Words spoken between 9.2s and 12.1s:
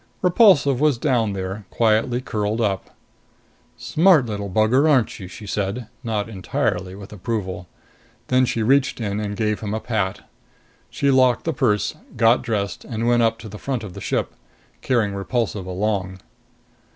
gave him a pat. She locked the purse,